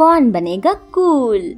[0.00, 1.54] कौन बनेगा कूल?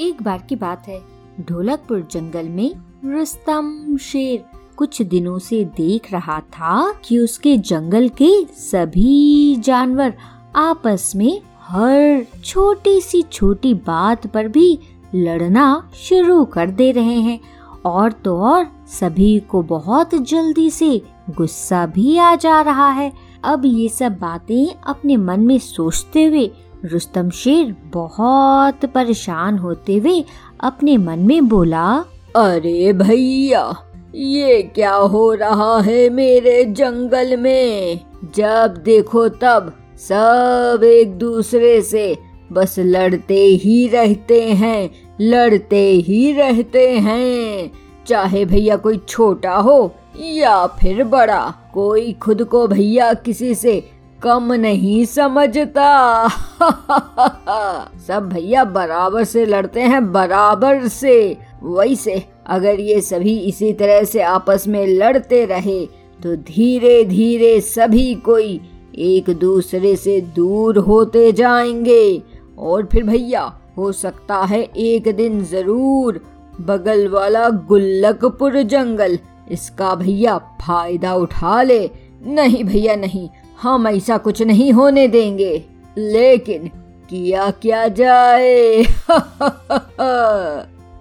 [0.00, 1.02] एक बार की बात है,
[1.40, 4.44] ढोलकपुर जंगल में रुस्तम शेर
[4.76, 10.14] कुछ दिनों से देख रहा था कि उसके जंगल के सभी जानवर
[10.56, 14.78] आपस में हर छोटी सी छोटी बात पर भी
[15.14, 17.40] लड़ना शुरू कर दे रहे हैं।
[17.84, 21.02] और तो और, सभी को बहुत जल्दी से
[21.36, 23.12] गुस्सा भी आ जा रहा है।
[23.44, 26.50] अब ये सब बातें अपने मन में सोचते हुए
[26.84, 30.24] रुस्तम शेर बहुत परेशान होते हुए
[30.60, 32.04] अपने मन में बोला,
[32.36, 33.74] अरे भैया,
[34.14, 38.00] ये क्या हो रहा है मेरे जंगल में?
[38.34, 42.18] जब देखो तब सब एक दूसरे से
[42.52, 47.70] बस लड़ते ही रहते हैं, लड़ते ही रहते हैं।
[48.06, 53.90] चाहे भैया कोई छोटा हो या फिर बड़ा, कोई खुद को भैया किसी से
[54.22, 56.28] कम नहीं समझता।
[58.06, 64.20] सब भैया बराबर से लड़ते हैं, बराबर से। वैसे अगर ये सभी इसी तरह से
[64.22, 65.84] आपस में लड़ते रहे
[66.20, 68.60] तो धीरे धीरे सभी कोई
[68.98, 72.22] एक दूसरे से दूर होते जाएँगे।
[72.58, 73.42] और फिर भैया,
[73.76, 76.20] हो सकता है एक दिन ज़रूर
[76.60, 79.18] बगल वाला गुल्लकपुर जंगल
[79.50, 81.90] इसका भैया फ़ायदा उठा ले।
[82.26, 83.28] नहीं भैया, नहीं
[83.62, 85.64] हम ऐसा कुछ नहीं होने देंगे।
[85.98, 86.70] लेकिन
[87.10, 88.82] किया क्या जाए?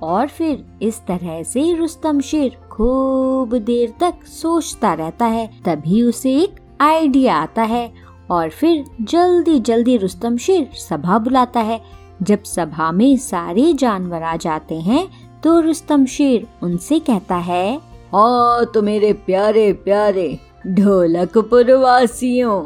[0.04, 6.36] और फिर इस तरह से रुस्तम शेर खूब देर तक सोचता रहता है। तभी उसे
[6.36, 7.94] एक आइडिया आता है
[8.32, 11.82] और फिर जल्दी जल्दी रुस्तम शेर सभा बुलाता है।
[12.22, 15.10] जब सभा में सारे जानवर आ जाते हैं
[15.44, 17.82] तो रुस्तम शेर उनसे कहता है
[18.14, 22.62] हाँ तो मेरे प्यारे प्यारे ढोलकपुर वासियों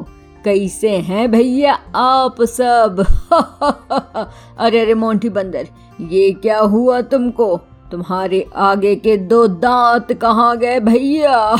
[0.45, 3.05] कैसे हैं भैया आप सब?
[4.59, 5.67] अरे अरे मोंटी बंदर
[6.01, 7.57] ये क्या हुआ तुमको?
[7.91, 11.37] तुम्हारे आगे के दो दांत कहाँ गए भैया?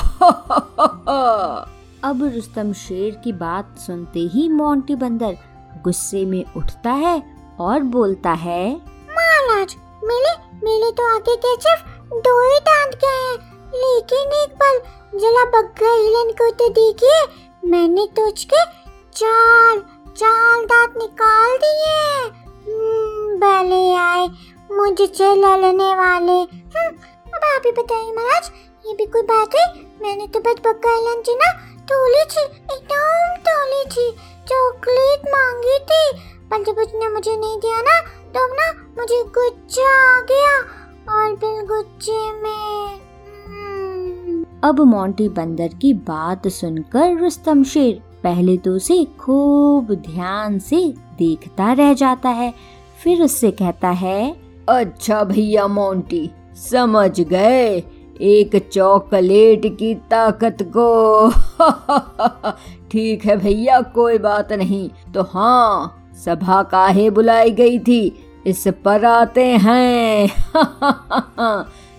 [2.04, 5.38] अब रुस्तम शेर की बात सुनते ही मोंटी बंदर
[5.84, 7.24] गुस्से में उठता है
[7.60, 8.76] और बोलता है
[9.10, 13.38] महाराज मेरे मेरे तो आगे के सिर्फ़ दो ही दांत गए हैं
[13.76, 17.22] लेकिन एक पल जला बग्गा हिलन को तो देखिए
[17.72, 18.64] मैंने तो उसके
[19.16, 19.82] चार
[20.18, 22.24] चार दांत निकाल दिए।
[22.66, 24.28] हम्म, भले आए
[24.72, 26.96] मुझे लड़ने वाले। हम्म,
[27.36, 28.52] अब आप ही बताइए महाराज
[28.86, 29.66] ये भी कोई बात है?
[30.02, 31.52] मैंने तो बस बग्गा हिलन जी ना
[31.92, 32.44] तोली थी
[32.76, 34.10] एकदम तोली थी
[34.48, 36.04] चॉकलेट मांगी थी।
[36.50, 38.00] पर जब उसने मुझे नहीं दिया ना
[38.36, 40.58] तो ना मुझे गुस्सा आ गया
[41.14, 43.03] और फिर गुस्से में
[44.64, 50.78] अब मोंटी बंदर की बात सुनकर रुस्तम शेर पहले तो उसे खूब ध्यान से
[51.18, 52.54] देखता रह जाता है,
[53.04, 54.36] फिर उससे कहता है
[54.70, 56.30] अच्छा भैया मोंटी,
[56.70, 57.78] समझ गए,
[58.22, 61.30] एक चॉकलेट की ताकत को
[62.92, 68.02] ठीक है भैया, कोई बात नहीं तो हाँ सभा काहे बुलाई गई थी,
[68.48, 70.28] इस पर आते हैं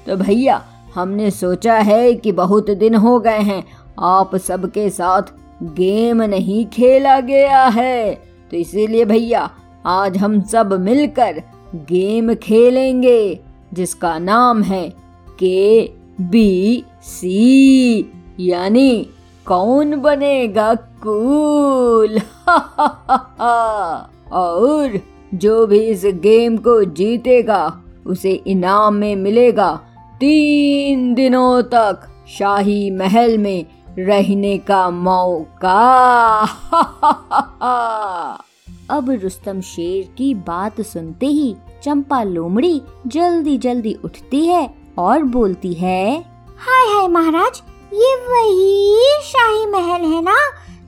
[0.06, 0.62] तो भैया
[0.94, 3.64] हमने सोचा है कि बहुत दिन हो गए हैं।
[4.00, 5.22] आप सबके साथ
[5.62, 8.14] गेम नहीं खेला गया है।
[8.50, 9.50] तो इसीलिए भैया,
[9.86, 11.42] आज हम सब मिलकर
[11.74, 13.40] गेम खेलेंगे,
[13.72, 14.92] जिसका नाम है
[15.38, 15.90] के
[16.20, 19.06] बी सी। यानी
[19.46, 22.18] कौन बनेगा कूल?
[24.32, 25.00] और
[25.34, 29.80] जो भी इस गेम को जीतेगा, उसे इनाम में मिलेगा।
[30.24, 33.66] तीन दिनों तक शाही महल में
[33.98, 36.40] रहने का मौका।
[38.90, 45.74] अब रुस्तम शेर की बात सुनते ही चंपा लोमड़ी जल्दी जल्दी उठती है और बोलती
[45.74, 46.24] है,
[46.58, 47.62] हाय हाय महाराज,
[47.94, 50.36] ये वही शाही महल है ना,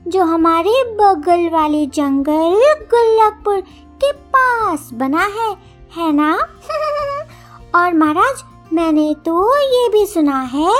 [0.07, 3.61] जो हमारे बगल वाले जंगल गुल्लकपुर
[4.03, 5.57] के पास बना है
[5.97, 6.35] है ना?
[7.75, 8.43] और महाराज
[8.73, 10.73] मैंने तो ये भी सुना है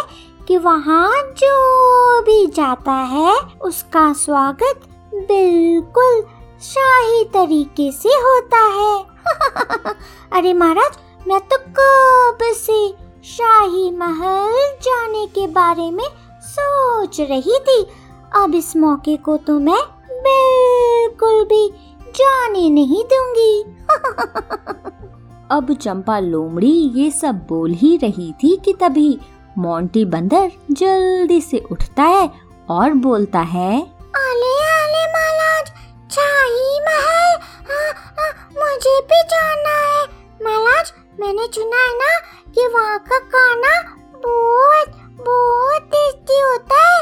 [0.48, 4.80] कि वहाँ जो भी जाता है, उसका स्वागत
[5.14, 6.26] बिल्कुल
[6.62, 9.06] शाही तरीके से होता है।
[10.34, 10.98] अरे महाराज,
[11.28, 12.90] मैं तो कब से
[13.24, 16.08] शाही महल जाने के बारे में
[16.42, 17.88] सोच रही थी।
[18.36, 21.74] अब इस मौके को तो मैं बिल्कुल भी
[22.16, 23.78] जाने नहीं दूँगी।
[25.52, 29.10] अब चंपा लोमड़ी ये सब बोल ही रही थी कि तभी
[29.58, 32.30] मोंटी बंदर जल्दी से उठता है
[32.78, 33.72] और बोलता है
[34.22, 35.72] आले आले महाराज
[36.16, 37.38] शाही महल
[37.70, 40.06] हाँ, हाँ, मुझे भी जाना है।
[40.46, 42.18] महाराज मैंने सुना है ना
[42.56, 43.74] कि वहाँ का खाना
[44.26, 44.96] बहुत
[45.28, 47.02] बहुत टेस्टी होता है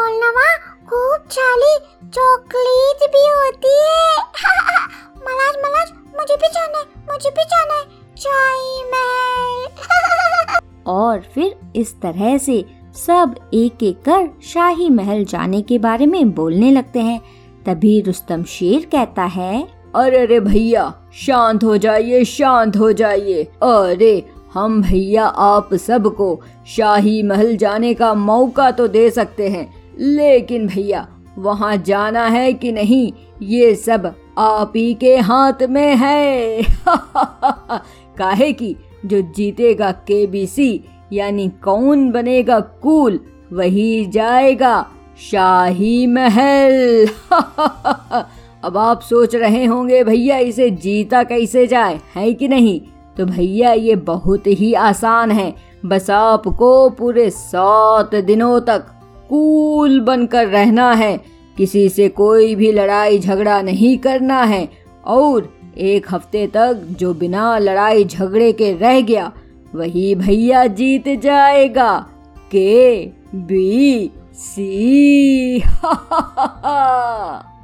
[0.00, 0.56] और ना वहाँ
[0.90, 1.76] खूब सारी
[2.18, 4.16] चॉकलेट भी होती है।
[5.24, 7.84] महाराज महाराज मुझे भी जाना है, मुझे भी जाना है।
[8.16, 9.66] शाही महल
[10.86, 12.64] और फिर इस तरह से
[13.06, 17.20] सब एक एक कर शाही महल जाने के बारे में बोलने लगते हैं।
[17.66, 24.26] तभी रुस्तम शेर कहता है, अरे अरे भैया, शांत हो जाइए, शांत हो जाइए। अरे,
[24.54, 31.08] हम भैया आप सबको शाही महल जाने का मौका तो दे सकते हैं। लेकिन भैया,
[31.38, 33.12] वहाँ जाना है कि नहीं,
[33.42, 36.62] ये सब आप ही के हाथ में है।
[38.18, 43.20] काहे की जो जीतेगा केबीसी यानी कौन बनेगा कूल,
[43.52, 44.86] वही जाएगा
[45.30, 47.06] शाही महल।
[48.64, 52.00] अब आप सोच रहे होंगे, भैया, इसे जीता कैसे जाए?
[52.14, 52.80] है कि नहीं?
[53.18, 55.54] तो भैया, ये बहुत ही आसान है।
[55.86, 58.86] बस आपको पूरे सात दिनों तक
[59.28, 64.68] कूल बनकर रहना है। किसी से कोई भी लड़ाई झगड़ा नहीं करना है।
[65.06, 69.32] और एक हफ़्ते तक जो बिना लड़ाई झगड़े के रह गया,
[69.74, 71.98] वही भैया जीत जाएगा।
[72.50, 75.60] के, बी, सी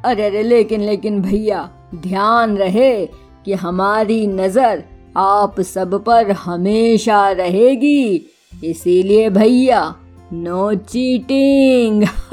[0.04, 3.06] अरे अरे, लेकिन लेकिन भैया, ध्यान रहे
[3.44, 4.82] कि हमारी नज़र
[5.16, 8.26] आप सब पर हमेशा रहेगी।
[8.64, 9.94] इसीलिए भैया
[10.34, 12.02] नो चीटिंग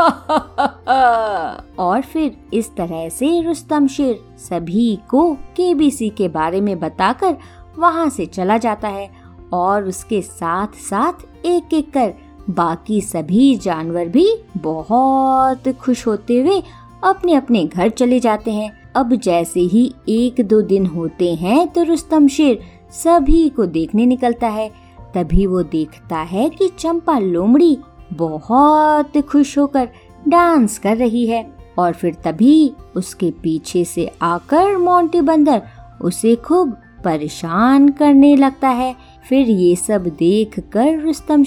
[1.79, 7.37] और फिर इस तरह से रुस्तम शेर सभी को केबीसी के बारे में बताकर
[7.79, 9.09] वहाँ से चला जाता है
[9.53, 12.13] और उसके साथ साथ एक एक कर
[12.49, 16.63] बाकी सभी जानवर भी बहुत खुश होते हुए
[17.03, 21.83] अपने अपने घर चले जाते हैं। अब जैसे ही एक दो दिन होते हैं तो
[21.83, 22.59] रुस्तम शेर
[22.91, 24.71] सभी को देखने निकलता है।
[25.13, 27.77] तभी वो देखता है कि चंपा लोमड़ी
[28.13, 29.89] बहुत खुश होकर
[30.27, 35.61] डांस कर रही है और फिर तभी उसके पीछे से आकर मोंटी बंदर
[36.01, 38.95] उसे खूब परेशान करने लगता है।
[39.29, 41.43] फिर ये सब देख कर रुस्तम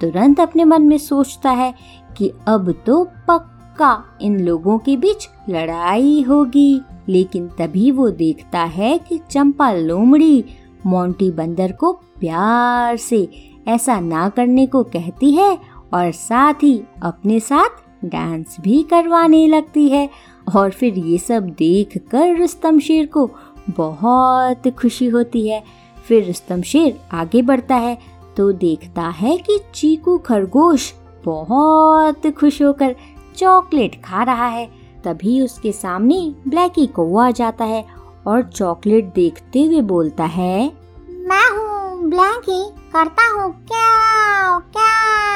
[0.00, 1.74] तुरंत अपने मन में सोचता है
[2.16, 8.98] कि अब तो पक्का इन लोगों के बीच लड़ाई होगी। लेकिन तभी वो देखता है
[8.98, 10.44] कि चंपा लोमड़ी
[10.86, 13.28] मोंटी बंदर को प्यार से
[13.68, 15.58] ऐसा ना करने को कहती है
[15.92, 20.08] और साथ ही अपने साथ डांस भी करवाने लगती है।
[20.46, 23.28] और फिर ये सब देख कर रुस्तम शेर को
[23.70, 25.62] बहुत खुशी होती है।
[26.06, 27.98] फिर रुस्तम शेर आगे बढ़ता है
[28.36, 30.92] तो देखता है कि चीकू खरगोश
[31.24, 32.94] बहुत खुश होकर
[33.36, 34.66] चॉकलेट खा रहा है।
[35.04, 37.84] तभी उसके सामने ब्लैकी कौआ जाता है
[38.26, 40.66] और चॉकलेट देखते हुए बोलता है,
[41.08, 45.29] मैं हूँ ब्लैकी, करता हूँ क्या क्या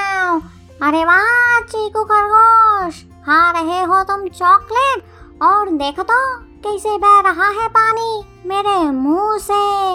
[0.85, 5.03] अरे वाह, चीकू खरगोश। खा रहे हो तुम चॉकलेट?
[5.43, 9.95] और देखो तो कैसे बह रहा है पानी मेरे मुँह से।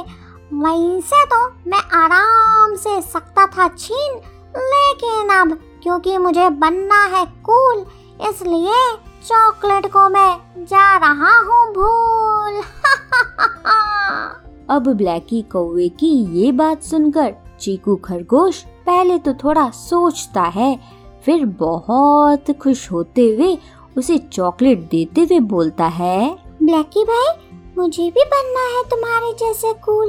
[0.53, 4.21] वैसे तो मैं आराम से सकता था छीन,
[4.57, 7.85] लेकिन अब क्योंकि मुझे बनना है कूल,
[8.29, 12.61] इसलिए चॉकलेट को मैं जा रहा हूँ भूल।
[14.69, 20.79] अब ब्लैकी कौवे की ये बात सुनकर चीकू खरगोश पहले तो थोड़ा सोचता है
[21.25, 23.57] फिर बहुत खुश होते हुए
[23.97, 30.07] उसे चॉकलेट देते हुए बोलता है ब्लैकी भाई मुझे भी बनना है तुम्हारे जैसे कूल।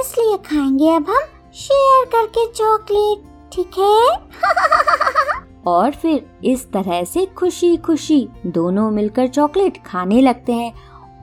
[0.00, 3.22] इसलिए खाएँगे अब हम शेयर करके चॉकलेट
[3.52, 4.08] ठीक है?
[5.66, 10.74] और फिर इस तरह से खुशी खुशी दोनों मिलकर चॉकलेट खाने लगते हैं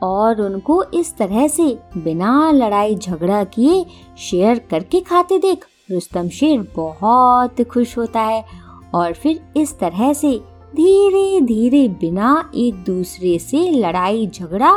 [0.04, 3.86] और उनको इस तरह से बिना लड़ाई झगड़ा किए
[4.18, 8.44] शेयर करके खाते देख रुस्तम शेर बहुत खुश होता है
[8.94, 10.32] और फिर इस तरह से
[10.76, 14.74] धीरे धीरे बिना एक दूसरे से लड़ाई, झगड़ा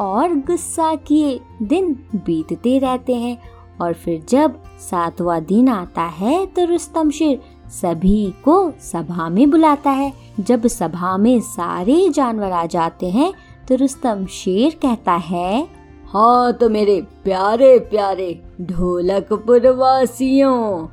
[0.00, 3.38] और गुस्सा किए दिन बीतते रहते हैं।
[3.80, 9.90] और फिर जब सातवां दिन आता है तो रुस्तम शेर सभी को सभा में बुलाता
[9.90, 13.32] है। जब सभा में सारे जानवर आ जाते हैं
[13.68, 15.68] तो रुस्तम शेर कहता है
[16.06, 20.86] हाँ तो मेरे प्यारे प्यारे ढोलकपुर वासियों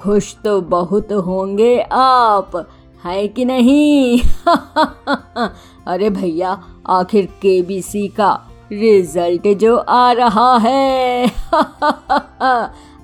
[0.00, 2.66] खुश तो बहुत होंगे आप,
[3.04, 4.20] है कि नहीं?
[5.86, 11.26] अरे भैया, आखिर केबीसी का रिज़ल्ट जो आ रहा है।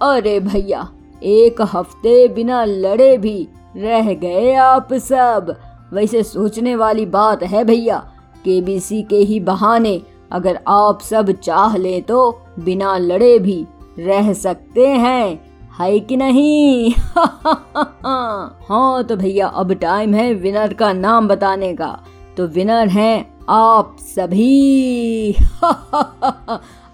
[0.02, 0.88] अरे भैया,
[1.22, 5.56] एक हफ़्ते बिना लड़े भी रह गए आप सब।
[5.92, 7.98] वैसे सोचने वाली बात है भैया
[8.44, 13.66] केबीसी के ही बहाने अगर आप सब चाह ले तो बिना लड़े भी
[13.99, 15.49] रह सकते हैं।
[15.81, 16.90] है कि नहीं?
[18.69, 21.99] हाँ तो भैया, अब टाइम है विनर का नाम बताने का।
[22.37, 25.33] तो विनर हैं आप सभी।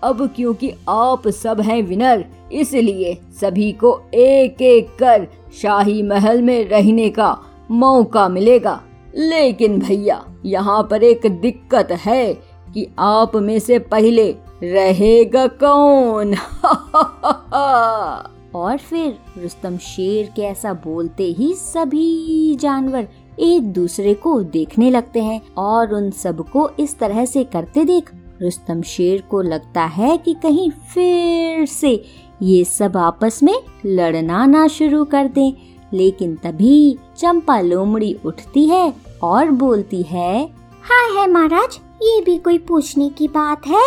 [0.02, 5.28] अब क्योंकि आप सब हैं विनर इसलिए सभी को एक एक कर
[5.62, 7.38] शाही महल में रहने का
[7.70, 8.80] मौका मिलेगा।
[9.16, 16.34] लेकिन भैया, यहाँ पर एक दिक्कत है। कि आप में से पहले रहेगा कौन?
[18.54, 23.08] और फिर रुस्तम शेर के ऐसा बोलते ही सभी जानवर
[23.40, 28.10] एक दूसरे को देखने लगते हैं और उन सबको इस तरह से करते देख
[28.42, 32.04] रुस्तम शेर को लगता है कि कहीं फिर से
[32.42, 35.52] ये सब आपस में लड़ना ना शुरू कर दें।
[35.92, 42.58] लेकिन तभी चंपा लोमड़ी उठती है और बोलती है हाँ है महाराज, ये भी कोई
[42.58, 43.84] पूछने की बात है।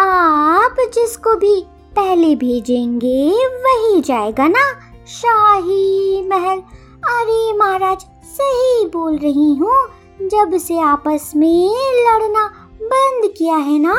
[0.00, 1.54] आप जिसको भी
[1.96, 3.30] पहले भेजेंगे,
[3.64, 4.62] वही जाएगा ना?
[5.08, 6.58] शाही महल।
[7.08, 9.76] अरे महाराज, सही बोल रही हूँ।
[10.22, 12.46] जब से आपस में लड़ना
[12.82, 13.94] बंद किया है ना,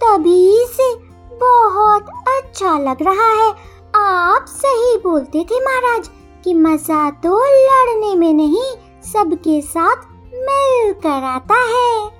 [0.00, 0.94] तभी से
[1.38, 3.50] बहुत अच्छा लग रहा है।
[3.96, 6.10] आप सही बोलते थे महाराज
[6.44, 8.72] कि मज़ा तो लड़ने में नहीं,
[9.12, 10.10] सबके साथ
[10.42, 12.10] मिलकर आता है।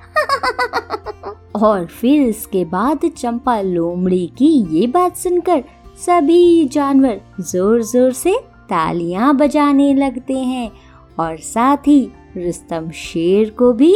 [1.62, 4.48] और फिर इसके बाद चंपा लोमड़ी की
[4.78, 5.62] ये बात सुनकर
[5.98, 8.32] सभी जानवर ज़ोर ज़ोर से
[8.68, 10.70] तालियाँ बजाने लगते हैं
[11.18, 12.00] और साथ ही
[12.36, 13.94] रुस्तम शेर को भी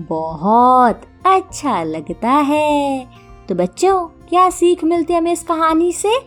[0.00, 3.06] बहुत अच्छा लगता है।
[3.48, 6.18] तो बच्चों, क्या सीख मिलती है हमें इस कहानी से?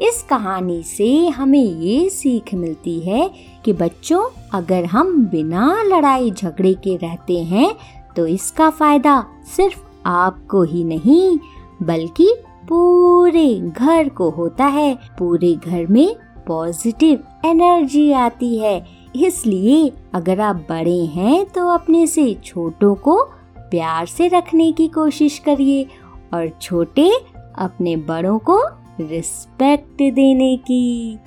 [0.00, 3.30] इस कहानी से हमें ये सीख मिलती है
[3.64, 7.74] कि बच्चों, अगर हम बिना लड़ाई झगड़े के रहते हैं
[8.16, 9.24] तो इसका फ़ायदा
[9.56, 11.38] सिर्फ़ आपको ही नहीं,
[11.82, 12.34] बल्कि
[12.68, 18.84] पूरे घर को होता है। पूरे घर में पॉजिटिव एनर्जी आती है।
[19.16, 23.22] इसलिए अगर आप बड़े हैं तो अपने से छोटों को
[23.70, 25.86] प्यार से रखने की कोशिश करिए
[26.34, 27.10] और छोटे
[27.58, 28.58] अपने बड़ों को
[29.00, 31.18] रिस्पेक्ट देने की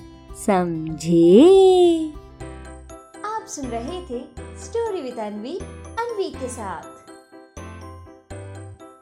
[0.46, 1.52] समझे?
[3.24, 4.20] आप सुन रहे थे
[4.64, 5.58] स्टोरी विद अनवी
[5.98, 6.97] अनवी के साथ।